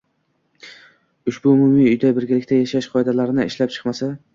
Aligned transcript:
ushbu 1.33 1.53
umumiy 1.53 1.93
uyda 1.93 2.13
birgalikda 2.19 2.61
yashash 2.65 2.93
qoidalarini 2.97 3.51
ishlab 3.53 3.79
chiqmasa... 3.81 4.15